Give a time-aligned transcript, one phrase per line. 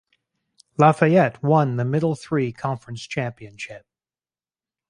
[0.79, 3.85] Lafayette won the Middle Three Conference championship.